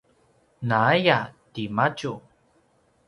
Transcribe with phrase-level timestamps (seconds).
[0.69, 1.19] naaya
[1.53, 2.13] timadju